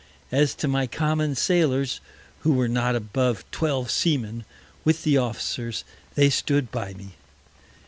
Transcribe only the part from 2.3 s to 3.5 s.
who were not above